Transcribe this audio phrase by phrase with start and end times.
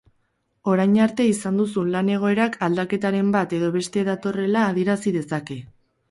[0.75, 5.59] Orain arte izan duzun lan-egoerak aldaketaren bat edo beste datorrela adierazi dezake.